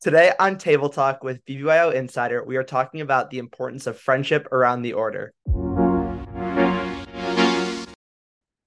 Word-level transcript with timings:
Today 0.00 0.32
on 0.40 0.56
Table 0.56 0.88
Talk 0.88 1.22
with 1.22 1.44
BBYO 1.44 1.92
Insider, 1.92 2.42
we 2.42 2.56
are 2.56 2.64
talking 2.64 3.02
about 3.02 3.28
the 3.28 3.36
importance 3.36 3.86
of 3.86 3.98
friendship 3.98 4.50
around 4.50 4.80
the 4.80 4.94
order. 4.94 5.34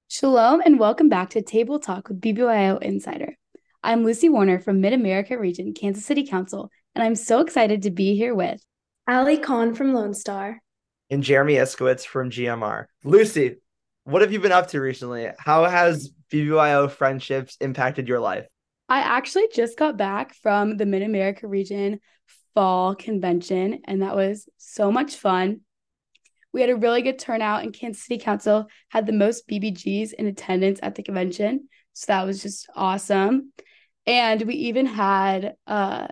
Shalom 0.10 0.62
and 0.62 0.78
welcome 0.78 1.10
back 1.10 1.32
to 1.32 1.42
Table 1.42 1.80
Talk 1.80 2.10
with 2.10 2.22
BBYO 2.22 2.80
Insider. 2.84 3.36
I'm 3.82 4.04
Lucy 4.04 4.30
Warner 4.30 4.60
from 4.60 4.80
Mid 4.80 4.94
America 4.94 5.36
Region, 5.40 5.74
Kansas 5.74 6.06
City 6.06 6.24
Council, 6.24 6.70
and 6.94 7.04
I'm 7.04 7.16
so 7.16 7.40
excited 7.40 7.82
to 7.82 7.90
be 7.90 8.16
here 8.16 8.36
with 8.36 8.64
Ali 9.08 9.38
Khan 9.38 9.74
from 9.74 9.96
Lone 9.96 10.14
Star 10.14 10.62
and 11.10 11.24
Jeremy 11.24 11.56
Iskowitz 11.56 12.06
from 12.06 12.30
GMR. 12.30 12.86
Lucy, 13.04 13.56
what 14.04 14.22
have 14.22 14.32
you 14.32 14.40
been 14.40 14.52
up 14.52 14.68
to 14.68 14.80
recently? 14.80 15.30
How 15.40 15.66
has 15.66 16.12
BBYO 16.32 16.92
friendships 16.92 17.58
impacted 17.60 18.08
your 18.08 18.20
life? 18.20 18.46
I 18.90 19.00
actually 19.00 19.48
just 19.54 19.78
got 19.78 19.98
back 19.98 20.36
from 20.36 20.78
the 20.78 20.86
Mid 20.86 21.02
America 21.02 21.48
Region 21.48 22.00
Fall 22.54 22.96
Convention, 22.96 23.82
and 23.86 24.02
that 24.02 24.16
was 24.16 24.48
so 24.58 24.92
much 24.92 25.16
fun. 25.16 25.62
We 26.52 26.62
had 26.62 26.70
a 26.70 26.76
really 26.76 27.02
good 27.02 27.18
turnout, 27.18 27.64
and 27.64 27.74
Kansas 27.74 28.04
City 28.04 28.22
Council 28.22 28.68
had 28.90 29.06
the 29.06 29.14
most 29.14 29.48
BBGs 29.48 30.14
in 30.14 30.28
attendance 30.28 30.80
at 30.84 30.96
the 30.96 31.04
convention. 31.04 31.70
So 31.94 32.12
that 32.12 32.26
was 32.26 32.42
just 32.42 32.68
awesome. 32.76 33.54
And 34.06 34.42
we 34.44 34.56
even 34.56 34.86
had 34.86 35.56
uh, 35.66 36.08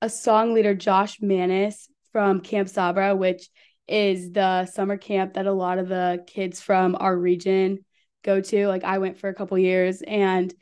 a 0.00 0.08
song 0.08 0.54
leader, 0.54 0.74
Josh 0.74 1.20
Manis 1.20 1.88
from 2.12 2.40
Camp 2.40 2.68
Sabra, 2.68 3.16
which 3.16 3.48
is 3.88 4.32
the 4.32 4.66
summer 4.66 4.96
camp 4.96 5.34
that 5.34 5.46
a 5.46 5.52
lot 5.52 5.78
of 5.78 5.88
the 5.88 6.24
kids 6.26 6.60
from 6.60 6.96
our 6.98 7.16
region 7.16 7.84
go 8.22 8.40
to. 8.40 8.68
Like 8.68 8.84
I 8.84 8.98
went 8.98 9.18
for 9.18 9.28
a 9.28 9.34
couple 9.34 9.58
years 9.58 10.02
and 10.02 10.52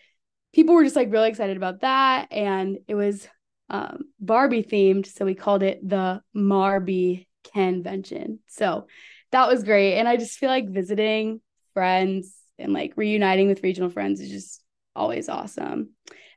people 0.53 0.75
were 0.75 0.85
just 0.85 0.97
like 0.97 1.13
really 1.13 1.29
excited 1.29 1.57
about 1.57 1.81
that. 1.81 2.29
And 2.31 2.79
it 2.89 2.95
was 2.95 3.27
um, 3.71 4.05
Barbie 4.21 4.63
themed. 4.63 5.07
So 5.07 5.25
we 5.25 5.35
called 5.35 5.63
it 5.63 5.87
the 5.87 6.23
Marbie 6.35 7.29
convention. 7.53 8.41
So 8.49 8.87
that 9.33 9.49
was 9.49 9.65
great. 9.65 9.99
And 9.99 10.07
I 10.07 10.17
just 10.17 10.39
feel 10.39 10.51
like 10.51 10.69
visiting 10.69 11.41
friends 11.75 12.35
and 12.59 12.73
like 12.73 12.93
reuniting 12.97 13.49
with 13.49 13.63
regional 13.63 13.91
friends 13.91 14.21
is 14.21 14.31
just 14.31 14.63
always 14.95 15.29
awesome. 15.29 15.91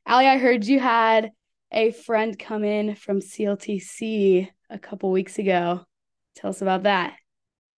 Ali, 0.08 0.28
I 0.28 0.38
heard 0.38 0.66
you 0.66 0.80
had 0.80 1.32
a 1.72 1.92
friend 1.92 2.38
come 2.38 2.64
in 2.64 2.96
from 2.96 3.20
CLTC 3.20 4.50
a 4.70 4.80
couple 4.80 5.12
weeks 5.12 5.38
ago. 5.40 5.82
Tell 6.36 6.52
us 6.52 6.62
about 6.62 6.84
that. 6.84 7.16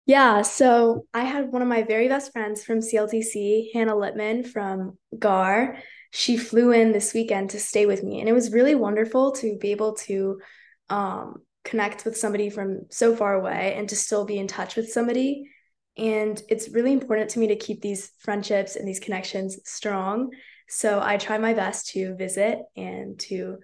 Yeah, 0.06 0.42
so 0.42 1.06
I 1.12 1.24
had 1.24 1.50
one 1.50 1.62
of 1.62 1.68
my 1.68 1.82
very 1.82 2.08
best 2.08 2.32
friends 2.32 2.62
from 2.62 2.78
CLTC, 2.78 3.72
Hannah 3.74 3.94
Littman 3.94 4.46
from 4.46 4.98
GAR. 5.18 5.78
She 6.10 6.36
flew 6.36 6.72
in 6.72 6.92
this 6.92 7.12
weekend 7.12 7.50
to 7.50 7.60
stay 7.60 7.86
with 7.86 8.02
me, 8.02 8.20
and 8.20 8.28
it 8.28 8.32
was 8.32 8.52
really 8.52 8.74
wonderful 8.74 9.32
to 9.32 9.56
be 9.58 9.72
able 9.72 9.94
to 9.94 10.40
um, 10.88 11.42
connect 11.64 12.04
with 12.04 12.16
somebody 12.16 12.48
from 12.48 12.82
so 12.90 13.14
far 13.14 13.34
away 13.34 13.74
and 13.76 13.88
to 13.88 13.96
still 13.96 14.24
be 14.24 14.38
in 14.38 14.46
touch 14.46 14.76
with 14.76 14.90
somebody. 14.90 15.50
And 15.96 16.40
it's 16.48 16.68
really 16.68 16.92
important 16.92 17.30
to 17.30 17.38
me 17.38 17.48
to 17.48 17.56
keep 17.56 17.80
these 17.80 18.12
friendships 18.20 18.76
and 18.76 18.86
these 18.86 19.00
connections 19.00 19.58
strong. 19.64 20.30
So 20.68 21.00
I 21.02 21.16
try 21.16 21.38
my 21.38 21.54
best 21.54 21.88
to 21.90 22.14
visit 22.14 22.58
and 22.76 23.18
to 23.20 23.58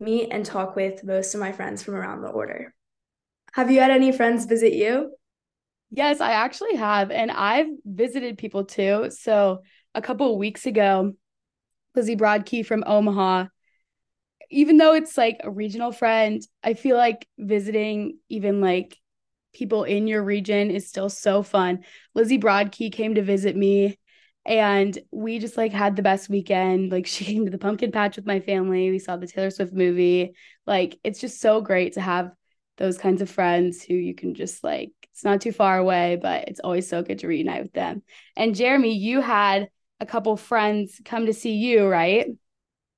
meet 0.00 0.28
and 0.30 0.44
talk 0.44 0.76
with 0.76 1.04
most 1.04 1.34
of 1.34 1.40
my 1.40 1.52
friends 1.52 1.82
from 1.82 1.94
around 1.94 2.22
the 2.22 2.28
order. 2.28 2.74
Have 3.52 3.70
you 3.70 3.80
had 3.80 3.90
any 3.90 4.12
friends 4.12 4.46
visit 4.46 4.72
you? 4.72 5.12
Yes, 5.90 6.20
I 6.20 6.32
actually 6.32 6.76
have. 6.76 7.10
And 7.10 7.30
I've 7.30 7.68
visited 7.84 8.38
people 8.38 8.64
too. 8.64 9.10
So 9.10 9.62
a 9.94 10.02
couple 10.02 10.32
of 10.32 10.38
weeks 10.38 10.66
ago, 10.66 11.12
Lizzie 11.98 12.16
Broadkey 12.16 12.64
from 12.64 12.84
Omaha, 12.86 13.46
even 14.50 14.76
though 14.76 14.94
it's 14.94 15.18
like 15.18 15.40
a 15.42 15.50
regional 15.50 15.90
friend, 15.90 16.40
I 16.62 16.74
feel 16.74 16.96
like 16.96 17.26
visiting 17.36 18.18
even 18.28 18.60
like 18.60 18.96
people 19.52 19.82
in 19.82 20.06
your 20.06 20.22
region 20.22 20.70
is 20.70 20.88
still 20.88 21.10
so 21.10 21.42
fun. 21.42 21.84
Lizzie 22.14 22.38
Broadkey 22.38 22.92
came 22.92 23.16
to 23.16 23.22
visit 23.22 23.56
me 23.56 23.98
and 24.46 24.96
we 25.10 25.40
just 25.40 25.56
like 25.56 25.72
had 25.72 25.96
the 25.96 26.02
best 26.02 26.28
weekend. 26.28 26.92
Like 26.92 27.06
she 27.08 27.24
came 27.24 27.44
to 27.46 27.50
the 27.50 27.58
pumpkin 27.58 27.90
patch 27.90 28.14
with 28.14 28.26
my 28.26 28.38
family. 28.38 28.92
We 28.92 29.00
saw 29.00 29.16
the 29.16 29.26
Taylor 29.26 29.50
Swift 29.50 29.72
movie. 29.72 30.36
Like 30.68 31.00
it's 31.02 31.20
just 31.20 31.40
so 31.40 31.60
great 31.60 31.94
to 31.94 32.00
have 32.00 32.30
those 32.76 32.96
kinds 32.96 33.22
of 33.22 33.28
friends 33.28 33.82
who 33.82 33.94
you 33.94 34.14
can 34.14 34.34
just 34.34 34.62
like 34.62 34.92
it's 35.12 35.24
not 35.24 35.40
too 35.40 35.50
far 35.50 35.78
away, 35.78 36.16
but 36.22 36.46
it's 36.46 36.60
always 36.60 36.88
so 36.88 37.02
good 37.02 37.18
to 37.18 37.26
reunite 37.26 37.62
with 37.64 37.72
them. 37.72 38.04
And 38.36 38.54
Jeremy, 38.54 38.94
you 38.94 39.20
had 39.20 39.68
a 40.00 40.06
couple 40.06 40.36
friends 40.36 41.00
come 41.04 41.26
to 41.26 41.32
see 41.32 41.54
you, 41.54 41.86
right? 41.86 42.26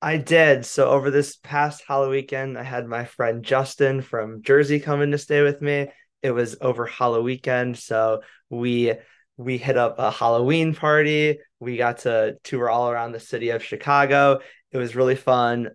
I 0.01 0.17
did. 0.17 0.65
So 0.65 0.89
over 0.89 1.11
this 1.11 1.35
past 1.35 1.83
Halloween 1.87 2.11
weekend, 2.11 2.57
I 2.57 2.63
had 2.63 2.87
my 2.87 3.05
friend 3.05 3.43
Justin 3.43 4.01
from 4.01 4.41
Jersey 4.41 4.79
come 4.79 5.01
in 5.01 5.11
to 5.11 5.17
stay 5.17 5.41
with 5.41 5.61
me. 5.61 5.89
It 6.23 6.31
was 6.31 6.55
over 6.61 6.85
Halloween 6.85 7.25
weekend, 7.25 7.77
so 7.77 8.21
we 8.49 8.93
we 9.37 9.57
hit 9.57 9.77
up 9.77 9.97
a 9.97 10.11
Halloween 10.11 10.75
party. 10.75 11.39
We 11.59 11.77
got 11.77 11.99
to 11.99 12.37
tour 12.43 12.69
all 12.69 12.89
around 12.89 13.11
the 13.11 13.19
city 13.19 13.49
of 13.49 13.63
Chicago. 13.63 14.39
It 14.71 14.77
was 14.77 14.95
really 14.95 15.15
fun 15.15 15.69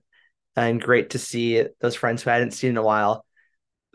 and 0.54 0.80
great 0.80 1.10
to 1.10 1.18
see 1.18 1.64
those 1.80 1.94
friends 1.94 2.22
who 2.22 2.30
I 2.30 2.34
hadn't 2.34 2.52
seen 2.52 2.70
in 2.70 2.76
a 2.76 2.82
while 2.82 3.26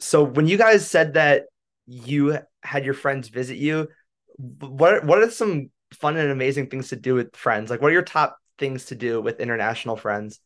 so 0.02 0.24
when 0.24 0.48
you 0.48 0.58
guys 0.58 0.90
said 0.90 1.14
that 1.14 1.44
you 1.86 2.40
had 2.64 2.86
your 2.86 2.96
friends 2.96 3.30
visit 3.30 3.58
you, 3.58 3.88
what 4.60 5.06
what 5.06 5.22
are 5.22 5.30
some 5.30 5.70
fun 5.94 6.18
and 6.18 6.32
amazing 6.32 6.68
things 6.68 6.90
to 6.90 6.96
do 6.96 7.16
with 7.16 7.36
friends? 7.36 7.70
Like 7.70 7.82
what 7.82 7.90
are 7.90 7.94
your 7.94 8.02
top 8.02 8.38
things 8.58 8.86
to 8.86 8.96
do 8.96 9.22
with 9.22 9.40
international 9.40 9.96
friends? 9.96 10.40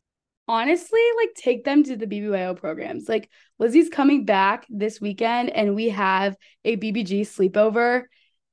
Honestly, 0.48 1.02
like 1.18 1.34
take 1.36 1.64
them 1.64 1.84
to 1.84 1.96
the 1.96 2.06
BBYO 2.06 2.56
programs. 2.56 3.10
Like 3.10 3.30
Lizzie's 3.58 3.90
coming 3.90 4.26
back 4.26 4.66
this 4.70 5.02
weekend 5.02 5.50
and 5.50 5.76
we 5.76 5.90
have 5.90 6.36
a 6.64 6.78
BBG 6.78 7.22
sleepover 7.22 8.04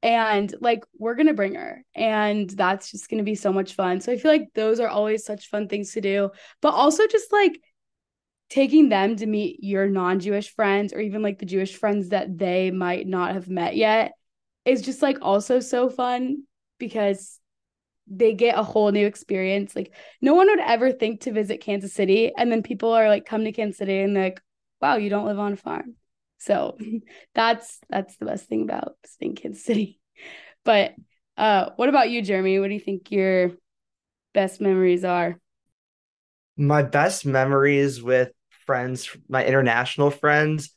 and 0.03 0.53
like 0.61 0.85
we're 0.99 1.15
going 1.15 1.27
to 1.27 1.35
bring 1.35 1.55
her 1.55 1.85
and 1.95 2.49
that's 2.51 2.91
just 2.91 3.09
going 3.09 3.19
to 3.19 3.25
be 3.25 3.35
so 3.35 3.53
much 3.53 3.75
fun. 3.75 4.01
So 4.01 4.11
I 4.11 4.17
feel 4.17 4.33
like 4.33 4.49
those 4.55 4.81
are 4.81 4.89
always 4.89 5.25
such 5.25 5.49
fun 5.49 5.69
things 5.69 5.93
to 5.93 6.01
do. 6.01 6.31
But 6.61 6.71
also 6.71 7.07
just 7.07 7.31
like 7.31 7.61
taking 8.49 8.89
them 8.89 9.17
to 9.17 9.27
meet 9.27 9.63
your 9.63 9.87
non-Jewish 9.87 10.55
friends 10.55 10.93
or 10.93 11.01
even 11.01 11.23
like 11.23 11.39
the 11.39 11.47
Jewish 11.47 11.77
friends 11.77 12.11
that 12.11 12.37
they 12.37 12.71
might 12.71 13.07
not 13.07 13.33
have 13.33 13.49
met 13.49 13.77
yet 13.77 14.13
is 14.65 14.83
just 14.83 15.03
like 15.03 15.19
also 15.23 15.61
so 15.61 15.89
fun 15.89 16.43
because 16.83 17.39
they 18.09 18.35
get 18.35 18.59
a 18.59 18.65
whole 18.65 18.91
new 18.91 19.07
experience. 19.07 19.77
Like 19.77 19.95
no 20.21 20.35
one 20.35 20.49
would 20.49 20.59
ever 20.59 20.91
think 20.91 21.21
to 21.21 21.33
visit 21.33 21.61
Kansas 21.61 21.93
City 21.93 22.33
and 22.37 22.51
then 22.51 22.65
people 22.65 22.93
are 22.93 23.09
like 23.09 23.25
come 23.25 23.45
to 23.45 23.53
Kansas 23.53 23.79
City 23.79 24.01
and 24.01 24.15
like 24.15 24.43
wow, 24.81 24.97
you 24.97 25.09
don't 25.09 25.27
live 25.27 25.39
on 25.39 25.53
a 25.53 25.57
farm. 25.57 25.95
So 26.39 26.77
that's 27.35 27.79
that's 27.89 28.17
the 28.17 28.27
best 28.27 28.49
thing 28.49 28.63
about 28.63 28.97
visiting 29.05 29.37
Kansas 29.37 29.65
City. 29.65 29.99
But 30.65 30.95
uh 31.37 31.71
what 31.77 31.89
about 31.89 32.11
you, 32.11 32.23
Jeremy? 32.23 32.59
What 32.59 32.69
do 32.69 32.75
you 32.75 32.81
think 32.81 33.11
your 33.11 33.53
best 34.35 34.61
memories 34.61 35.05
are? 35.05 35.39
My 36.57 36.83
best 36.83 37.25
memories 37.27 38.03
with 38.03 38.31
friends, 38.67 39.17
my 39.29 39.45
international 39.45 40.11
friends, 40.11 40.71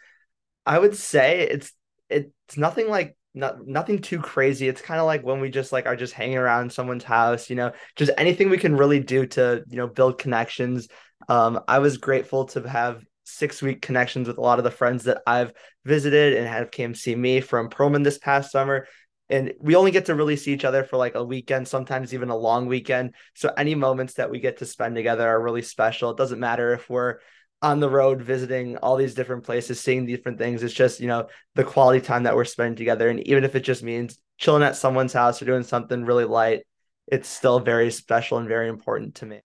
I 0.65 0.79
would 0.79 0.95
say 0.95 1.41
it's 1.41 1.71
it's 2.09 2.57
nothing 2.57 2.89
like 2.89 3.15
not, 3.35 3.67
nothing 3.67 3.99
too 3.99 4.19
crazy. 4.19 4.67
It's 4.67 4.81
kind 4.81 4.99
of 4.99 5.05
like 5.05 5.23
when 5.23 5.39
we 5.39 5.49
just 5.49 5.71
like 5.71 5.85
are 5.85 5.95
just 5.95 6.13
hanging 6.13 6.37
around 6.37 6.71
someone's 6.71 7.03
house, 7.03 7.49
you 7.49 7.55
know, 7.55 7.71
just 7.95 8.11
anything 8.17 8.49
we 8.49 8.57
can 8.57 8.75
really 8.75 8.99
do 8.99 9.25
to, 9.27 9.63
you 9.69 9.77
know, 9.77 9.87
build 9.87 10.17
connections. 10.17 10.87
Um, 11.27 11.59
I 11.67 11.79
was 11.79 11.97
grateful 11.97 12.45
to 12.45 12.67
have 12.67 13.03
six 13.23 13.61
week 13.61 13.81
connections 13.81 14.27
with 14.27 14.37
a 14.37 14.41
lot 14.41 14.59
of 14.59 14.63
the 14.63 14.71
friends 14.71 15.03
that 15.03 15.21
I've 15.27 15.53
visited 15.83 16.37
and 16.37 16.47
have 16.47 16.71
came 16.71 16.95
see 16.95 17.15
me 17.15 17.41
from 17.41 17.69
Perlman 17.69 18.03
this 18.03 18.17
past 18.17 18.51
summer. 18.51 18.87
And 19.29 19.53
we 19.59 19.75
only 19.75 19.91
get 19.91 20.05
to 20.05 20.15
really 20.15 20.35
see 20.35 20.53
each 20.53 20.65
other 20.65 20.83
for 20.83 20.97
like 20.97 21.15
a 21.15 21.23
weekend, 21.23 21.67
sometimes 21.67 22.13
even 22.13 22.29
a 22.29 22.37
long 22.37 22.67
weekend. 22.67 23.15
So 23.33 23.51
any 23.57 23.73
moments 23.73 24.13
that 24.15 24.29
we 24.29 24.39
get 24.39 24.57
to 24.57 24.65
spend 24.65 24.95
together 24.95 25.27
are 25.27 25.41
really 25.41 25.63
special. 25.63 26.11
It 26.11 26.17
doesn't 26.17 26.39
matter 26.39 26.73
if 26.73 26.89
we're 26.89 27.17
on 27.61 27.79
the 27.79 27.89
road 27.89 28.21
visiting 28.21 28.77
all 28.77 28.95
these 28.95 29.15
different 29.15 29.43
places, 29.43 29.79
seeing 29.79 30.05
different 30.05 30.37
things. 30.37 30.61
It's 30.61 30.73
just, 30.73 30.99
you 30.99 31.07
know, 31.07 31.27
the 31.55 31.63
quality 31.63 32.01
time 32.01 32.23
that 32.23 32.35
we're 32.35 32.45
spending 32.45 32.75
together. 32.75 33.09
And 33.09 33.25
even 33.27 33.43
if 33.43 33.55
it 33.55 33.61
just 33.61 33.83
means 33.83 34.17
chilling 34.37 34.63
at 34.63 34.75
someone's 34.75 35.13
house 35.13 35.41
or 35.41 35.45
doing 35.45 35.63
something 35.63 36.05
really 36.05 36.25
light, 36.25 36.63
it's 37.07 37.29
still 37.29 37.59
very 37.59 37.91
special 37.91 38.37
and 38.37 38.47
very 38.47 38.69
important 38.69 39.15
to 39.15 39.25
me. 39.25 39.41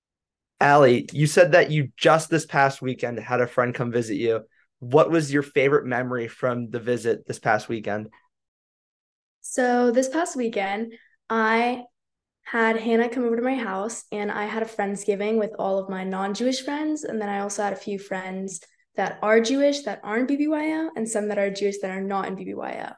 Ali, 0.60 1.08
you 1.12 1.26
said 1.26 1.52
that 1.52 1.70
you 1.70 1.88
just 1.96 2.28
this 2.28 2.44
past 2.44 2.82
weekend 2.82 3.18
had 3.18 3.40
a 3.40 3.46
friend 3.46 3.74
come 3.74 3.90
visit 3.90 4.16
you. 4.16 4.42
What 4.80 5.10
was 5.10 5.32
your 5.32 5.42
favorite 5.42 5.86
memory 5.86 6.28
from 6.28 6.70
the 6.70 6.80
visit 6.80 7.26
this 7.26 7.38
past 7.38 7.68
weekend? 7.68 8.08
So, 9.40 9.90
this 9.90 10.08
past 10.08 10.36
weekend, 10.36 10.94
I 11.28 11.84
had 12.50 12.80
Hannah 12.80 13.08
come 13.08 13.24
over 13.24 13.36
to 13.36 13.42
my 13.42 13.54
house 13.54 14.06
and 14.10 14.28
I 14.28 14.44
had 14.44 14.64
a 14.64 14.66
Friendsgiving 14.66 15.38
with 15.38 15.52
all 15.56 15.78
of 15.78 15.88
my 15.88 16.02
non 16.02 16.34
Jewish 16.34 16.64
friends. 16.64 17.04
And 17.04 17.20
then 17.22 17.28
I 17.28 17.38
also 17.38 17.62
had 17.62 17.72
a 17.72 17.76
few 17.76 17.96
friends 17.96 18.60
that 18.96 19.20
are 19.22 19.40
Jewish 19.40 19.82
that 19.82 20.00
aren't 20.02 20.28
BBYO 20.28 20.88
and 20.96 21.08
some 21.08 21.28
that 21.28 21.38
are 21.38 21.48
Jewish 21.48 21.78
that 21.78 21.92
are 21.92 22.00
not 22.00 22.26
in 22.26 22.34
BBYO. 22.34 22.92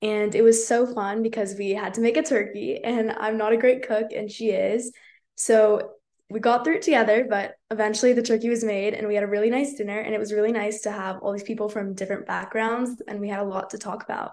And 0.00 0.32
it 0.36 0.42
was 0.42 0.68
so 0.68 0.86
fun 0.86 1.24
because 1.24 1.56
we 1.56 1.70
had 1.70 1.94
to 1.94 2.00
make 2.02 2.16
a 2.16 2.22
turkey 2.22 2.84
and 2.84 3.10
I'm 3.10 3.36
not 3.36 3.52
a 3.52 3.56
great 3.56 3.84
cook 3.84 4.12
and 4.14 4.30
she 4.30 4.50
is. 4.50 4.92
So 5.34 5.90
we 6.30 6.38
got 6.38 6.62
through 6.62 6.76
it 6.76 6.82
together, 6.82 7.26
but 7.28 7.56
eventually 7.72 8.12
the 8.12 8.22
turkey 8.22 8.48
was 8.48 8.62
made 8.62 8.94
and 8.94 9.08
we 9.08 9.16
had 9.16 9.24
a 9.24 9.28
really 9.28 9.50
nice 9.50 9.74
dinner. 9.74 9.98
And 9.98 10.14
it 10.14 10.20
was 10.20 10.32
really 10.32 10.52
nice 10.52 10.82
to 10.82 10.92
have 10.92 11.18
all 11.18 11.32
these 11.32 11.42
people 11.42 11.68
from 11.68 11.94
different 11.94 12.26
backgrounds 12.26 13.02
and 13.08 13.18
we 13.18 13.28
had 13.28 13.40
a 13.40 13.44
lot 13.44 13.70
to 13.70 13.78
talk 13.78 14.04
about. 14.04 14.30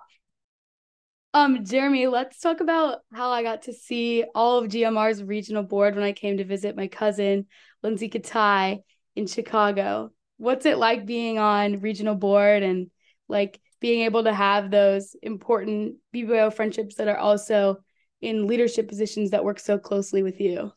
Um, 1.33 1.63
Jeremy, 1.63 2.07
let's 2.07 2.39
talk 2.39 2.59
about 2.59 2.99
how 3.13 3.29
I 3.29 3.41
got 3.41 3.63
to 3.63 3.73
see 3.73 4.25
all 4.35 4.57
of 4.57 4.69
GMR's 4.69 5.23
regional 5.23 5.63
board 5.63 5.95
when 5.95 6.03
I 6.03 6.11
came 6.11 6.37
to 6.37 6.45
visit 6.45 6.75
my 6.75 6.87
cousin, 6.87 7.45
Lindsay 7.81 8.09
Katai, 8.09 8.83
in 9.15 9.27
Chicago. 9.27 10.11
What's 10.37 10.65
it 10.65 10.77
like 10.77 11.05
being 11.05 11.39
on 11.39 11.79
regional 11.79 12.15
board 12.15 12.63
and 12.63 12.89
like 13.29 13.61
being 13.79 14.01
able 14.01 14.25
to 14.25 14.33
have 14.33 14.71
those 14.71 15.15
important 15.21 15.95
BBYO 16.13 16.53
friendships 16.53 16.95
that 16.95 17.07
are 17.07 17.17
also 17.17 17.77
in 18.19 18.47
leadership 18.47 18.89
positions 18.89 19.31
that 19.31 19.45
work 19.45 19.59
so 19.59 19.77
closely 19.77 20.23
with 20.23 20.41
you? 20.41 20.73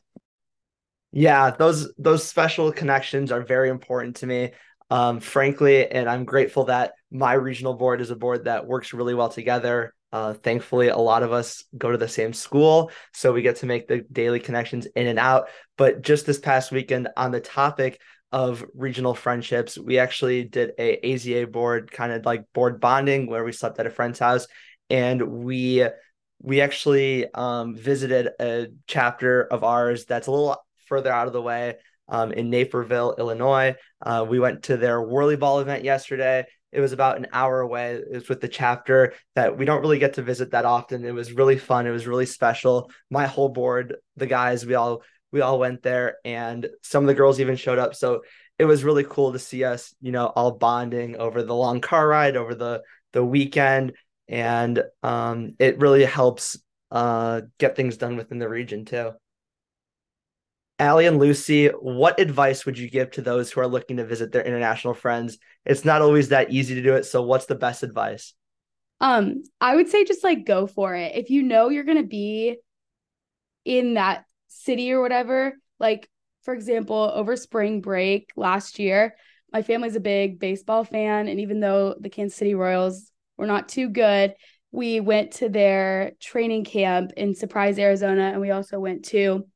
Yeah, 1.11 1.51
those 1.51 1.93
those 1.99 2.27
special 2.27 2.73
connections 2.73 3.33
are 3.33 3.43
very 3.43 3.71
important 3.71 4.17
to 4.17 4.27
me. 4.27 4.53
Um, 4.91 5.19
frankly, 5.19 5.91
and 5.91 6.09
I'm 6.09 6.25
grateful 6.25 6.65
that 6.65 6.93
my 7.11 7.33
regional 7.33 7.75
board 7.75 8.01
is 8.01 8.11
a 8.11 8.17
board 8.17 8.45
that 8.45 8.67
works 8.67 8.93
really 8.93 9.15
well 9.15 9.29
together. 9.29 9.94
Uh, 10.15 10.33
thankfully, 10.33 10.91
a 10.91 10.97
lot 10.97 11.25
of 11.25 11.33
us 11.33 11.65
go 11.77 11.91
to 11.91 11.99
the 11.99 12.07
same 12.07 12.33
school, 12.33 12.93
so 13.13 13.33
we 13.33 13.43
get 13.43 13.57
to 13.57 13.67
make 13.67 13.89
the 13.89 14.07
daily 14.13 14.39
connections 14.39 14.87
in 14.95 15.09
and 15.09 15.19
out. 15.19 15.49
But 15.77 16.03
just 16.03 16.25
this 16.25 16.39
past 16.39 16.71
weekend, 16.71 17.09
on 17.17 17.33
the 17.33 17.41
topic 17.41 18.01
of 18.31 18.65
regional 18.77 19.17
friendships, 19.17 19.77
we 19.77 19.99
actually 19.99 20.45
did 20.45 20.71
a 20.79 21.01
AZA 21.03 21.51
board, 21.51 21.91
kind 21.91 22.13
of 22.13 22.25
like 22.25 22.45
board 22.53 22.81
bonding, 22.81 23.27
where 23.27 23.43
we 23.43 23.51
slept 23.51 23.81
at 23.81 23.89
a 23.89 23.91
friend's 23.91 24.21
house, 24.21 24.47
and 24.89 25.21
we 25.21 25.85
we 26.39 26.61
actually 26.61 27.27
um, 27.35 27.75
visited 27.75 28.29
a 28.39 28.69
chapter 28.87 29.43
of 29.43 29.65
ours 29.65 30.05
that's 30.05 30.29
a 30.29 30.31
little 30.31 30.65
further 30.87 31.13
out 31.13 31.27
of 31.27 31.33
the 31.33 31.43
way 31.43 31.75
um, 32.09 32.31
in 32.31 32.51
Naperville, 32.51 33.17
Illinois. 33.19 33.75
Uh, 34.01 34.25
we 34.29 34.39
went 34.39 34.63
to 34.65 34.77
their 34.77 35.03
Whirly 35.03 35.35
Ball 35.35 35.59
event 35.59 35.83
yesterday 35.83 36.45
it 36.75 36.81
was 36.81 36.93
about 36.93 37.17
an 37.17 37.29
hour 37.33 37.61
away. 37.61 37.95
It 37.95 38.13
was 38.13 38.29
with 38.29 38.41
the 38.41 38.49
chapter 38.49 39.15
that 39.35 39.57
we 39.57 39.65
don't 39.65 39.81
really 39.81 39.99
get 39.99 40.15
to 40.15 40.23
visit 40.23 40.51
that 40.51 40.65
often. 40.65 41.05
It 41.05 41.15
was 41.15 41.33
really 41.33 41.57
fun. 41.57 41.87
It 41.87 41.93
was 41.93 42.07
really 42.07 42.27
special. 42.27 42.91
My 43.11 43.27
whole 43.27 43.49
board, 43.49 43.97
the 44.17 44.27
guys, 44.27 44.67
we 44.67 44.75
all 44.75 45.03
we 45.33 45.41
all 45.41 45.59
went 45.59 45.83
there, 45.83 46.17
and 46.25 46.69
some 46.83 47.05
of 47.05 47.09
the 47.09 47.15
girls 47.15 47.41
even 47.41 47.57
showed 47.57 47.79
up. 47.79 47.95
So 47.95 48.23
it 48.59 48.65
was 48.65 48.85
really 48.85 49.05
cool 49.05 49.33
to 49.33 49.39
see 49.39 49.65
us, 49.65 49.95
you 50.01 50.13
know, 50.13 50.27
all 50.27 50.53
bonding 50.53 51.17
over 51.17 51.43
the 51.43 51.55
long 51.55 51.81
car 51.81 52.07
ride, 52.07 52.37
over 52.37 52.55
the 52.55 52.83
the 53.13 53.25
weekend, 53.25 53.93
and 54.29 54.83
um, 55.03 55.55
it 55.59 55.79
really 55.79 56.05
helps 56.05 56.59
uh, 56.91 57.43
get 57.59 57.77
things 57.77 57.97
done 57.97 58.17
within 58.17 58.39
the 58.39 58.49
region 58.49 58.85
too. 58.85 59.13
Allie 60.79 61.07
and 61.07 61.19
Lucy, 61.19 61.69
what 61.69 62.19
advice 62.19 62.67
would 62.67 62.77
you 62.77 62.91
give 62.91 63.13
to 63.13 63.23
those 63.23 63.51
who 63.51 63.61
are 63.61 63.67
looking 63.69 63.99
to 63.99 64.05
visit 64.05 64.33
their 64.33 64.43
international 64.43 64.95
friends? 64.95 65.39
It's 65.65 65.85
not 65.85 66.03
always 66.03 66.31
that 66.31 66.51
easy 66.51 66.75
to 66.75 66.83
do 66.83 66.95
it. 66.95 67.05
So, 67.05 67.23
what's 67.23 67.47
the 67.47 67.55
best 67.55 67.83
advice? 67.83 68.35
Um, 69.01 69.43
I 69.61 69.77
would 69.77 69.89
say 69.89 70.05
just 70.05 70.25
like 70.25 70.47
go 70.47 70.67
for 70.67 70.95
it. 70.95 71.15
If 71.15 71.31
you 71.31 71.43
know 71.43 71.69
you're 71.69 71.85
going 71.85 72.03
to 72.03 72.09
be 72.09 72.57
in 73.65 73.95
that 73.95 74.25
city 74.49 74.93
or 74.93 75.01
whatever, 75.01 75.55
like 75.79 76.09
for 76.43 76.55
example, 76.55 77.11
over 77.15 77.37
spring 77.37 77.81
break 77.81 78.31
last 78.37 78.79
year, 78.79 79.17
my 79.53 79.63
family's 79.63 79.97
a 79.97 80.01
big 80.01 80.39
baseball 80.39 80.85
fan. 80.85 81.29
And 81.29 81.41
even 81.41 81.61
though 81.61 81.95
the 81.99 82.11
Kansas 82.11 82.37
City 82.37 82.55
Royals 82.55 83.11
were 83.37 83.47
not 83.47 83.69
too 83.69 83.89
good, 83.89 84.35
we 84.73 85.01
went 85.01 85.33
to 85.33 85.49
their 85.49 86.13
training 86.21 86.65
camp 86.65 87.13
in 87.17 87.35
Surprise, 87.35 87.79
Arizona. 87.79 88.25
And 88.33 88.41
we 88.41 88.51
also 88.51 88.79
went 88.79 89.05
to 89.07 89.47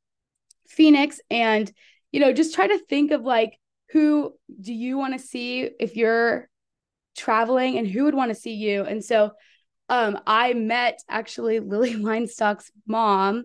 Phoenix 0.68 1.20
and, 1.30 1.70
you 2.12 2.20
know, 2.20 2.32
just 2.32 2.54
try 2.54 2.66
to 2.66 2.78
think 2.78 3.10
of 3.10 3.22
like 3.22 3.58
who 3.90 4.34
do 4.60 4.72
you 4.72 4.98
want 4.98 5.14
to 5.14 5.18
see 5.18 5.70
if 5.80 5.96
you're 5.96 6.48
traveling 7.16 7.78
and 7.78 7.86
who 7.86 8.04
would 8.04 8.14
want 8.14 8.30
to 8.30 8.34
see 8.34 8.54
you. 8.54 8.84
And 8.84 9.04
so 9.04 9.32
um, 9.88 10.18
I 10.26 10.52
met 10.54 11.02
actually 11.08 11.60
Lily 11.60 11.94
Weinstock's 11.94 12.70
mom 12.86 13.44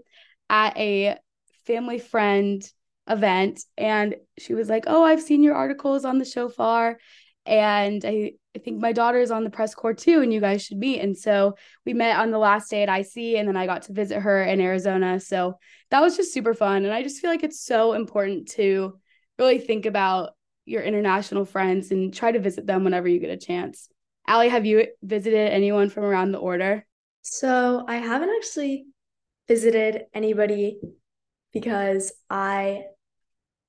at 0.50 0.78
a 0.78 1.18
family 1.66 2.00
friend 2.00 2.64
event 3.08 3.62
and 3.78 4.16
she 4.38 4.54
was 4.54 4.70
like, 4.70 4.86
"Oh, 4.88 5.04
I've 5.04 5.22
seen 5.22 5.44
your 5.44 5.56
articles 5.56 6.06
on 6.06 6.20
the 6.20 6.26
shofar 6.26 6.98
and 7.46 8.04
I, 8.06 8.34
I 8.56 8.60
think 8.60 8.80
my 8.80 8.92
daughter 8.92 9.20
is 9.20 9.32
on 9.32 9.44
the 9.44 9.50
press 9.50 9.76
corps 9.76 9.94
too 9.94 10.22
and 10.22 10.32
you 10.32 10.40
guys 10.40 10.64
should 10.64 10.78
meet. 10.78 11.02
And 11.02 11.18
so 11.18 11.56
we 11.86 11.94
met 11.94 12.18
on 12.18 12.32
the 12.32 12.38
last 12.38 12.70
day 12.70 12.84
at 12.84 12.90
ic 12.90 13.18
and 13.18 13.48
then 13.48 13.58
i 13.58 13.66
got 13.66 13.84
to 13.84 13.94
visit 13.94 14.20
her 14.20 14.44
in 14.44 14.62
arizona. 14.62 15.20
So 15.20 15.58
that 15.92 16.02
was 16.02 16.16
just 16.16 16.34
super 16.34 16.54
fun. 16.54 16.86
And 16.86 16.94
i 16.94 17.04
just 17.04 17.20
feel 17.20 17.30
like 17.30 17.44
it's 17.44 17.64
so 17.64 17.94
important 17.94 18.50
to 18.50 18.98
really 19.38 19.60
think 19.60 19.86
about 19.86 20.32
your 20.66 20.82
international 20.82 21.44
friends 21.46 21.92
and 21.92 22.14
try 22.14 22.32
to 22.32 22.40
visit 22.40 22.66
them 22.66 22.84
whenever 22.84 23.08
you 23.08 23.20
get 23.20 23.30
a 23.30 23.38
chance. 23.38 23.90
Allie, 24.26 24.48
have 24.48 24.66
you 24.66 24.88
visited 25.02 25.52
anyone 25.52 25.90
from 25.90 26.06
around 26.06 26.32
the 26.32 26.38
order? 26.38 26.86
So 27.22 27.84
i 27.88 27.98
haven't 27.98 28.30
actually 28.30 28.86
visited 29.48 30.04
anybody 30.14 30.80
because 31.52 32.14
i 32.30 32.84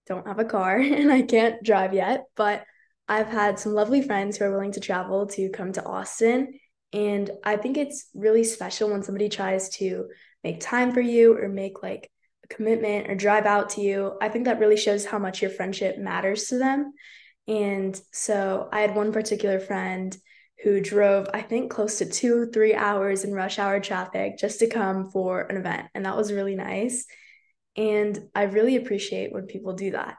don't 0.06 0.26
have 0.26 0.38
a 0.38 0.44
car 0.44 0.76
and 0.78 1.12
i 1.12 1.22
can't 1.22 1.62
drive 1.62 1.94
yet 1.94 2.24
but 2.36 2.64
I've 3.08 3.28
had 3.28 3.58
some 3.58 3.74
lovely 3.74 4.02
friends 4.02 4.36
who 4.36 4.46
are 4.46 4.50
willing 4.50 4.72
to 4.72 4.80
travel 4.80 5.26
to 5.28 5.50
come 5.50 5.72
to 5.72 5.84
Austin. 5.84 6.58
And 6.92 7.30
I 7.44 7.56
think 7.56 7.76
it's 7.76 8.08
really 8.14 8.44
special 8.44 8.90
when 8.90 9.02
somebody 9.02 9.28
tries 9.28 9.68
to 9.76 10.08
make 10.42 10.60
time 10.60 10.92
for 10.92 11.00
you 11.00 11.36
or 11.36 11.48
make 11.48 11.82
like 11.82 12.10
a 12.44 12.54
commitment 12.54 13.10
or 13.10 13.14
drive 13.14 13.46
out 13.46 13.70
to 13.70 13.80
you. 13.80 14.16
I 14.22 14.28
think 14.28 14.44
that 14.44 14.60
really 14.60 14.76
shows 14.76 15.04
how 15.04 15.18
much 15.18 15.42
your 15.42 15.50
friendship 15.50 15.98
matters 15.98 16.44
to 16.44 16.58
them. 16.58 16.92
And 17.46 18.00
so 18.12 18.68
I 18.72 18.80
had 18.80 18.94
one 18.94 19.12
particular 19.12 19.60
friend 19.60 20.16
who 20.62 20.80
drove, 20.80 21.28
I 21.34 21.42
think, 21.42 21.70
close 21.70 21.98
to 21.98 22.06
two, 22.06 22.46
three 22.52 22.74
hours 22.74 23.24
in 23.24 23.34
rush 23.34 23.58
hour 23.58 23.80
traffic 23.80 24.38
just 24.38 24.60
to 24.60 24.68
come 24.68 25.10
for 25.10 25.42
an 25.42 25.56
event. 25.56 25.88
And 25.94 26.06
that 26.06 26.16
was 26.16 26.32
really 26.32 26.54
nice. 26.54 27.04
And 27.76 28.18
I 28.34 28.44
really 28.44 28.76
appreciate 28.76 29.32
when 29.32 29.46
people 29.46 29.74
do 29.74 29.90
that. 29.90 30.16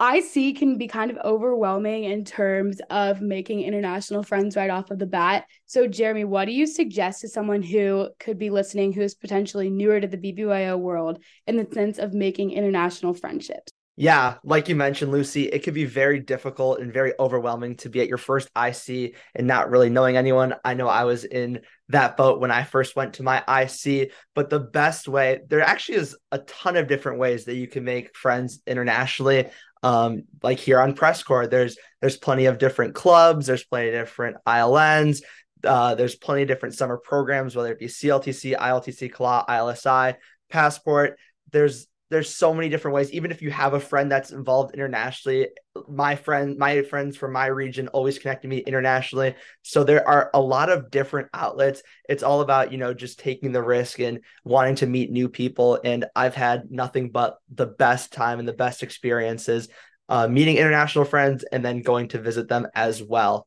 IC 0.00 0.56
can 0.56 0.78
be 0.78 0.88
kind 0.88 1.10
of 1.10 1.18
overwhelming 1.18 2.04
in 2.04 2.24
terms 2.24 2.80
of 2.88 3.20
making 3.20 3.60
international 3.60 4.22
friends 4.22 4.56
right 4.56 4.70
off 4.70 4.90
of 4.90 4.98
the 4.98 5.06
bat. 5.06 5.44
So, 5.66 5.86
Jeremy, 5.86 6.24
what 6.24 6.46
do 6.46 6.52
you 6.52 6.66
suggest 6.66 7.20
to 7.20 7.28
someone 7.28 7.62
who 7.62 8.08
could 8.18 8.38
be 8.38 8.48
listening 8.48 8.94
who 8.94 9.02
is 9.02 9.14
potentially 9.14 9.68
newer 9.68 10.00
to 10.00 10.08
the 10.08 10.16
BBYO 10.16 10.78
world 10.78 11.22
in 11.46 11.56
the 11.56 11.68
sense 11.72 11.98
of 11.98 12.14
making 12.14 12.50
international 12.50 13.12
friendships? 13.12 13.72
Yeah, 13.96 14.36
like 14.44 14.70
you 14.70 14.76
mentioned, 14.76 15.12
Lucy, 15.12 15.44
it 15.44 15.62
could 15.62 15.74
be 15.74 15.84
very 15.84 16.20
difficult 16.20 16.80
and 16.80 16.90
very 16.92 17.12
overwhelming 17.18 17.76
to 17.78 17.90
be 17.90 18.00
at 18.00 18.08
your 18.08 18.16
first 18.16 18.48
IC 18.56 19.14
and 19.34 19.46
not 19.46 19.68
really 19.68 19.90
knowing 19.90 20.16
anyone. 20.16 20.54
I 20.64 20.72
know 20.72 20.88
I 20.88 21.04
was 21.04 21.24
in 21.24 21.60
that 21.90 22.16
boat 22.16 22.40
when 22.40 22.50
I 22.50 22.62
first 22.64 22.96
went 22.96 23.14
to 23.14 23.22
my 23.22 23.42
IC, 23.46 24.12
but 24.34 24.48
the 24.48 24.60
best 24.60 25.06
way, 25.06 25.40
there 25.48 25.60
actually 25.60 25.98
is 25.98 26.16
a 26.32 26.38
ton 26.38 26.76
of 26.76 26.88
different 26.88 27.18
ways 27.18 27.44
that 27.44 27.56
you 27.56 27.68
can 27.68 27.84
make 27.84 28.16
friends 28.16 28.62
internationally 28.66 29.50
um, 29.82 30.24
like 30.42 30.58
here 30.58 30.80
on 30.80 30.94
press 30.94 31.22
corps 31.22 31.46
there's 31.46 31.76
there's 32.00 32.16
plenty 32.16 32.46
of 32.46 32.58
different 32.58 32.94
clubs 32.94 33.46
there's 33.46 33.64
plenty 33.64 33.88
of 33.88 33.94
different 33.94 34.36
ilns 34.46 35.22
uh, 35.64 35.94
there's 35.94 36.16
plenty 36.16 36.42
of 36.42 36.48
different 36.48 36.74
summer 36.74 36.98
programs 36.98 37.56
whether 37.56 37.72
it 37.72 37.78
be 37.78 37.86
cltc 37.86 38.56
iltc 38.56 39.12
CLA, 39.12 39.44
ilsi 39.48 40.14
passport 40.50 41.18
there's 41.52 41.86
there's 42.10 42.34
so 42.34 42.52
many 42.52 42.68
different 42.68 42.94
ways. 42.94 43.12
Even 43.12 43.30
if 43.30 43.40
you 43.40 43.50
have 43.50 43.74
a 43.74 43.80
friend 43.80 44.10
that's 44.10 44.32
involved 44.32 44.74
internationally 44.74 45.48
my 45.88 46.16
friend 46.16 46.58
my 46.58 46.82
friends 46.82 47.16
from 47.16 47.32
my 47.32 47.46
region 47.46 47.88
always 47.88 48.18
connected 48.18 48.48
me 48.48 48.58
internationally. 48.58 49.34
So 49.62 49.84
there 49.84 50.06
are 50.06 50.30
a 50.34 50.40
lot 50.40 50.68
of 50.68 50.90
different 50.90 51.28
outlets. 51.32 51.82
It's 52.08 52.22
all 52.22 52.40
about 52.40 52.72
you 52.72 52.78
know 52.78 52.92
just 52.92 53.20
taking 53.20 53.52
the 53.52 53.62
risk 53.62 54.00
and 54.00 54.20
wanting 54.44 54.76
to 54.76 54.86
meet 54.86 55.10
new 55.10 55.28
people. 55.28 55.80
And 55.84 56.06
i've 56.16 56.34
had 56.34 56.70
nothing 56.70 57.10
but 57.10 57.38
the 57.54 57.66
best 57.66 58.12
time 58.12 58.38
and 58.38 58.48
the 58.48 58.52
best 58.52 58.82
experiences 58.82 59.68
uh, 60.08 60.26
meeting 60.26 60.56
international 60.56 61.04
friends 61.04 61.44
and 61.44 61.64
then 61.64 61.82
going 61.82 62.08
to 62.08 62.18
visit 62.20 62.48
them 62.48 62.66
as 62.74 63.02
well. 63.02 63.46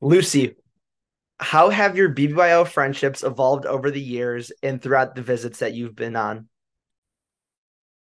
Lucy 0.00 0.56
how 1.42 1.70
have 1.70 1.96
your 1.96 2.14
bbyo 2.14 2.66
friendships 2.66 3.22
evolved 3.22 3.64
over 3.64 3.90
the 3.90 4.00
years 4.00 4.52
and 4.62 4.82
throughout 4.82 5.14
the 5.14 5.22
visits 5.22 5.60
that 5.60 5.72
you've 5.72 5.96
been 5.96 6.14
on 6.14 6.49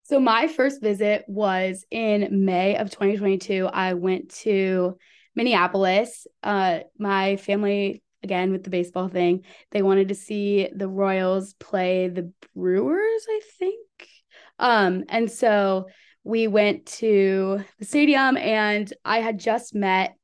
so 0.05 0.19
my 0.19 0.47
first 0.47 0.83
visit 0.83 1.25
was 1.27 1.83
in 1.89 2.45
May 2.45 2.77
of 2.77 2.91
2022. 2.91 3.65
I 3.65 3.95
went 3.95 4.29
to 4.41 4.97
Minneapolis. 5.35 6.27
Uh, 6.43 6.81
my 6.99 7.37
family, 7.37 8.03
again 8.21 8.51
with 8.51 8.63
the 8.63 8.69
baseball 8.69 9.07
thing, 9.07 9.45
they 9.71 9.81
wanted 9.81 10.09
to 10.09 10.15
see 10.15 10.69
the 10.75 10.87
Royals 10.87 11.55
play 11.55 12.07
the 12.07 12.31
Brewers, 12.55 13.25
I 13.27 13.41
think. 13.57 13.79
Um, 14.59 15.05
and 15.09 15.29
so 15.31 15.87
we 16.23 16.47
went 16.47 16.85
to 16.85 17.63
the 17.79 17.85
stadium, 17.85 18.37
and 18.37 18.91
I 19.03 19.21
had 19.21 19.39
just 19.39 19.73
met 19.73 20.15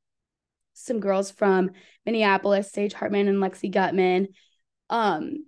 some 0.74 1.00
girls 1.00 1.32
from 1.32 1.72
Minneapolis, 2.06 2.72
Sage 2.72 2.94
Hartman 2.94 3.28
and 3.28 3.40
Lexi 3.40 3.72
Gutman. 3.72 4.28
Um, 4.92 5.46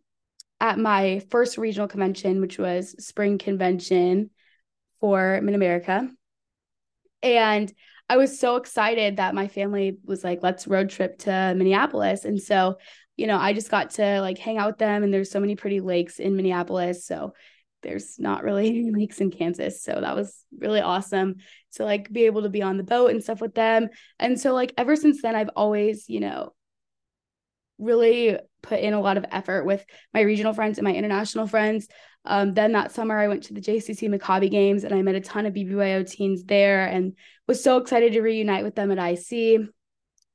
at 0.63 0.79
my 0.79 1.20
first 1.29 1.58
regional 1.58 1.89
convention, 1.89 2.39
which 2.39 2.58
was 2.58 2.96
spring 3.05 3.38
convention 3.38 4.29
for 5.01 5.41
Mid 5.43 5.55
America. 5.55 6.10
And 7.22 7.72
I 8.08 8.15
was 8.15 8.39
so 8.39 8.55
excited 8.55 9.17
that 9.17 9.36
my 9.36 9.50
family 9.50 9.98
was 10.05 10.24
like, 10.24 10.39
let's 10.41 10.65
road 10.65 10.89
trip 10.89 11.20
to 11.20 11.53
Minneapolis. 11.58 12.24
And 12.24 12.41
so, 12.41 12.77
you 13.17 13.27
know, 13.27 13.38
I 13.38 13.51
just 13.51 13.70
got 13.70 13.91
to 13.91 14.22
like 14.22 14.38
hang 14.38 14.58
out 14.58 14.67
with 14.67 14.77
them. 14.77 15.03
And 15.03 15.13
there's 15.13 15.29
so 15.29 15.41
many 15.41 15.58
pretty 15.58 15.82
lakes 15.82 16.17
in 16.17 16.38
Minneapolis. 16.38 17.05
So 17.05 17.34
there's 17.82 18.17
not 18.17 18.43
really 18.43 18.67
any 18.79 18.91
lakes 18.91 19.20
in 19.20 19.32
Kansas. 19.32 19.84
So 19.84 20.00
that 20.00 20.15
was 20.15 20.46
really 20.58 20.79
awesome 20.79 21.36
to 21.74 21.84
like 21.84 22.10
be 22.10 22.24
able 22.24 22.43
to 22.43 22.50
be 22.50 22.62
on 22.62 22.77
the 22.77 22.84
boat 22.84 23.12
and 23.12 23.22
stuff 23.22 23.41
with 23.41 23.53
them. 23.53 23.89
And 24.17 24.39
so, 24.39 24.53
like, 24.53 24.74
ever 24.77 24.96
since 24.96 25.22
then, 25.22 25.36
I've 25.36 25.51
always, 25.58 26.08
you 26.08 26.22
know, 26.22 26.53
really 27.84 28.38
put 28.62 28.80
in 28.80 28.94
a 28.94 29.02
lot 29.02 29.18
of 29.18 29.25
effort 29.32 29.66
with 29.66 29.86
my 30.13 30.22
regional 30.22 30.54
friends 30.54 30.78
and 30.78 30.86
my 30.86 30.94
international 30.94 31.48
friends. 31.48 31.88
Um, 32.25 32.54
then 32.54 32.72
that 32.72 32.92
summer, 32.92 33.18
I 33.20 33.28
went 33.28 33.44
to 33.44 33.54
the 33.54 33.62
JCC 33.62 34.10
Maccabi 34.10 34.50
games 34.50 34.84
and 34.84 34.94
I 34.94 35.02
met 35.02 35.16
a 35.16 35.22
ton 35.22 35.46
of 35.46 35.54
BBYO 35.54 36.10
teens 36.10 36.44
there 36.46 36.86
and 36.86 37.13
was 37.48 37.62
so 37.62 37.78
excited 37.78 38.13
to 38.13 38.22
reunite 38.22 38.63
with 38.63 38.75
them 38.75 38.92
at 38.92 38.98
IC. 38.98 39.68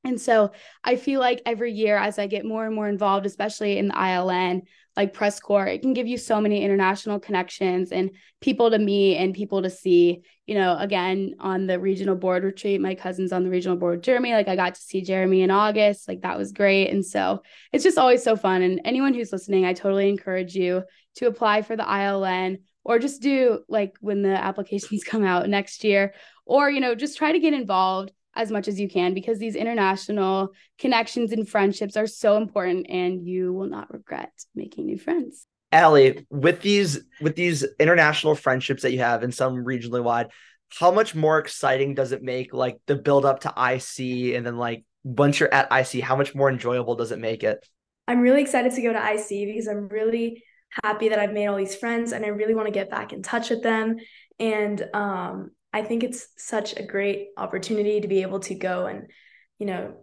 And 0.04 0.20
so 0.20 0.52
I 0.84 0.96
feel 0.96 1.20
like 1.20 1.42
every 1.44 1.72
year, 1.72 1.96
as 1.96 2.18
I 2.18 2.26
get 2.26 2.44
more 2.44 2.64
and 2.64 2.74
more 2.74 2.88
involved, 2.88 3.26
especially 3.26 3.78
in 3.78 3.88
the 3.88 3.94
ILN, 3.94 4.62
like 4.96 5.12
press 5.12 5.38
corps, 5.38 5.66
it 5.66 5.82
can 5.82 5.92
give 5.92 6.06
you 6.06 6.16
so 6.16 6.40
many 6.40 6.64
international 6.64 7.20
connections 7.20 7.92
and 7.92 8.10
people 8.40 8.70
to 8.70 8.78
meet 8.78 9.16
and 9.16 9.34
people 9.34 9.62
to 9.62 9.70
see. 9.70 10.22
You 10.46 10.54
know, 10.54 10.76
again, 10.78 11.34
on 11.40 11.66
the 11.66 11.78
regional 11.78 12.16
board 12.16 12.42
retreat, 12.42 12.80
my 12.80 12.94
cousin's 12.94 13.32
on 13.32 13.44
the 13.44 13.50
regional 13.50 13.76
board, 13.76 14.02
Jeremy. 14.02 14.32
Like 14.32 14.48
I 14.48 14.56
got 14.56 14.76
to 14.76 14.80
see 14.80 15.02
Jeremy 15.02 15.42
in 15.42 15.50
August. 15.50 16.08
Like 16.08 16.22
that 16.22 16.38
was 16.38 16.52
great. 16.52 16.88
And 16.88 17.04
so 17.04 17.42
it's 17.72 17.84
just 17.84 17.98
always 17.98 18.22
so 18.22 18.34
fun. 18.34 18.62
And 18.62 18.80
anyone 18.84 19.14
who's 19.14 19.32
listening, 19.32 19.66
I 19.66 19.72
totally 19.72 20.08
encourage 20.08 20.54
you 20.54 20.84
to 21.16 21.26
apply 21.26 21.62
for 21.62 21.76
the 21.76 21.82
ILN 21.82 22.58
or 22.82 22.98
just 22.98 23.20
do 23.20 23.60
like 23.68 23.94
when 24.00 24.22
the 24.22 24.30
applications 24.30 25.04
come 25.06 25.24
out 25.24 25.48
next 25.48 25.84
year, 25.84 26.14
or, 26.46 26.70
you 26.70 26.80
know, 26.80 26.94
just 26.94 27.18
try 27.18 27.32
to 27.32 27.38
get 27.38 27.52
involved 27.52 28.10
as 28.38 28.50
much 28.50 28.68
as 28.68 28.80
you 28.80 28.88
can 28.88 29.12
because 29.12 29.38
these 29.38 29.56
international 29.56 30.50
connections 30.78 31.32
and 31.32 31.46
friendships 31.46 31.96
are 31.96 32.06
so 32.06 32.36
important 32.36 32.86
and 32.88 33.26
you 33.26 33.52
will 33.52 33.68
not 33.68 33.92
regret 33.92 34.32
making 34.54 34.86
new 34.86 34.96
friends. 34.96 35.46
Allie, 35.72 36.24
with 36.30 36.62
these 36.62 37.00
with 37.20 37.36
these 37.36 37.66
international 37.78 38.34
friendships 38.34 38.82
that 38.82 38.92
you 38.92 39.00
have 39.00 39.22
and 39.22 39.34
some 39.34 39.64
regionally 39.64 40.02
wide, 40.02 40.28
how 40.70 40.90
much 40.90 41.14
more 41.14 41.38
exciting 41.38 41.94
does 41.94 42.12
it 42.12 42.22
make 42.22 42.54
like 42.54 42.78
the 42.86 42.94
build 42.94 43.26
up 43.26 43.40
to 43.40 43.48
IC 43.48 44.34
and 44.34 44.46
then 44.46 44.56
like 44.56 44.84
once 45.04 45.40
you're 45.40 45.52
at 45.52 45.68
IC, 45.70 46.02
how 46.02 46.16
much 46.16 46.34
more 46.34 46.48
enjoyable 46.48 46.94
does 46.94 47.12
it 47.12 47.18
make 47.18 47.42
it? 47.42 47.66
I'm 48.06 48.20
really 48.20 48.40
excited 48.40 48.72
to 48.72 48.82
go 48.82 48.92
to 48.92 48.98
IC 48.98 49.28
because 49.28 49.68
I'm 49.68 49.88
really 49.88 50.42
happy 50.82 51.08
that 51.08 51.18
I've 51.18 51.32
made 51.32 51.46
all 51.46 51.56
these 51.56 51.74
friends 51.74 52.12
and 52.12 52.24
I 52.24 52.28
really 52.28 52.54
want 52.54 52.66
to 52.66 52.72
get 52.72 52.90
back 52.90 53.12
in 53.12 53.22
touch 53.22 53.50
with 53.50 53.62
them. 53.62 53.96
And 54.38 54.88
um, 54.94 55.50
I 55.72 55.82
think 55.82 56.02
it's 56.02 56.28
such 56.36 56.76
a 56.76 56.82
great 56.82 57.28
opportunity 57.36 58.00
to 58.00 58.08
be 58.08 58.22
able 58.22 58.40
to 58.40 58.54
go 58.54 58.86
and, 58.86 59.10
you 59.58 59.66
know, 59.66 59.94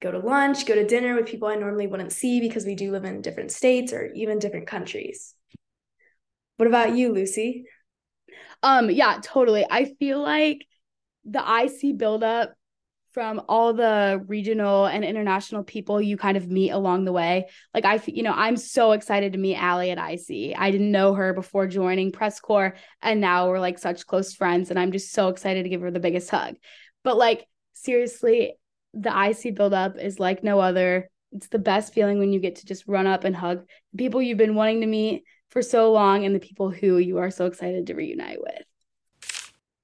go 0.00 0.10
to 0.10 0.18
lunch, 0.18 0.66
go 0.66 0.74
to 0.74 0.86
dinner 0.86 1.14
with 1.14 1.26
people 1.26 1.48
I 1.48 1.54
normally 1.54 1.86
wouldn't 1.86 2.12
see 2.12 2.40
because 2.40 2.64
we 2.64 2.74
do 2.74 2.90
live 2.90 3.04
in 3.04 3.22
different 3.22 3.52
states 3.52 3.92
or 3.92 4.12
even 4.14 4.38
different 4.40 4.66
countries. 4.66 5.34
What 6.56 6.66
about 6.66 6.96
you, 6.96 7.12
Lucy? 7.12 7.64
Um, 8.62 8.90
yeah, 8.90 9.18
totally. 9.22 9.64
I 9.68 9.94
feel 9.98 10.20
like 10.20 10.66
the 11.24 11.40
IC 11.40 11.92
buildup 11.96 12.54
from 13.12 13.42
all 13.48 13.74
the 13.74 14.22
regional 14.26 14.86
and 14.86 15.04
international 15.04 15.62
people 15.62 16.00
you 16.00 16.16
kind 16.16 16.36
of 16.36 16.48
meet 16.48 16.70
along 16.70 17.04
the 17.04 17.12
way. 17.12 17.48
Like 17.74 17.84
I, 17.84 18.00
you 18.06 18.22
know, 18.22 18.32
I'm 18.32 18.56
so 18.56 18.92
excited 18.92 19.32
to 19.32 19.38
meet 19.38 19.56
Allie 19.56 19.90
at 19.90 19.98
IC. 19.98 20.54
I 20.56 20.70
didn't 20.70 20.90
know 20.90 21.14
her 21.14 21.34
before 21.34 21.66
joining 21.66 22.10
press 22.10 22.40
corps, 22.40 22.74
and 23.02 23.20
now 23.20 23.48
we're 23.48 23.60
like 23.60 23.78
such 23.78 24.06
close 24.06 24.34
friends, 24.34 24.70
and 24.70 24.78
I'm 24.78 24.92
just 24.92 25.12
so 25.12 25.28
excited 25.28 25.64
to 25.64 25.68
give 25.68 25.82
her 25.82 25.90
the 25.90 26.00
biggest 26.00 26.30
hug. 26.30 26.56
But 27.04 27.16
like 27.16 27.46
seriously, 27.74 28.54
the 28.94 29.10
IC 29.10 29.54
buildup 29.54 29.98
is 29.98 30.18
like 30.18 30.42
no 30.42 30.60
other. 30.60 31.10
It's 31.32 31.48
the 31.48 31.58
best 31.58 31.94
feeling 31.94 32.18
when 32.18 32.32
you 32.32 32.40
get 32.40 32.56
to 32.56 32.66
just 32.66 32.86
run 32.86 33.06
up 33.06 33.24
and 33.24 33.34
hug 33.34 33.66
people 33.96 34.20
you've 34.20 34.38
been 34.38 34.54
wanting 34.54 34.82
to 34.82 34.86
meet 34.86 35.24
for 35.48 35.62
so 35.62 35.92
long 35.92 36.24
and 36.24 36.34
the 36.34 36.40
people 36.40 36.70
who 36.70 36.98
you 36.98 37.18
are 37.18 37.30
so 37.30 37.46
excited 37.46 37.86
to 37.86 37.94
reunite 37.94 38.38
with. 38.40 38.62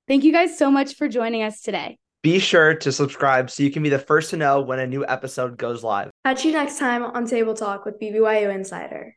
Thank 0.06 0.24
you 0.24 0.32
guys 0.32 0.56
so 0.56 0.70
much 0.70 0.94
for 0.94 1.08
joining 1.08 1.42
us 1.42 1.60
today. 1.60 1.98
Be 2.22 2.38
sure 2.38 2.74
to 2.74 2.90
subscribe 2.90 3.50
so 3.50 3.62
you 3.62 3.70
can 3.70 3.82
be 3.82 3.88
the 3.88 3.98
first 3.98 4.30
to 4.30 4.36
know 4.36 4.60
when 4.60 4.80
a 4.80 4.86
new 4.86 5.06
episode 5.06 5.56
goes 5.56 5.84
live. 5.84 6.10
Catch 6.24 6.44
you 6.44 6.52
next 6.52 6.78
time 6.78 7.04
on 7.04 7.26
Table 7.26 7.54
Talk 7.54 7.84
with 7.84 8.00
BBYO 8.00 8.52
Insider. 8.52 9.14